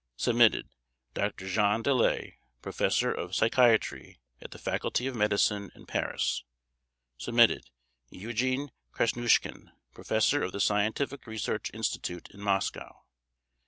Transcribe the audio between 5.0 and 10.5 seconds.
of Medicine in Paris. /s/ EUGENE KRASNUSHKIN, Professor